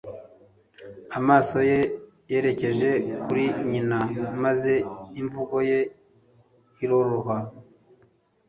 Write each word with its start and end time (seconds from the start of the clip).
Amaso 1.19 1.57
ye 1.69 1.79
yerekeje 2.31 2.89
kuri 3.23 3.45
nyina 3.69 3.99
maze 4.43 4.73
imvugo 5.21 5.55
ye 5.69 5.79
iroroha. 6.83 7.37